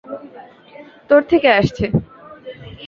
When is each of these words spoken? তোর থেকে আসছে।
তোর 1.09 1.21
থেকে 1.21 1.49
আসছে। 1.51 1.85